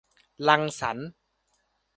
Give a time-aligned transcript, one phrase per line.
[0.47, 1.09] รังสรรค์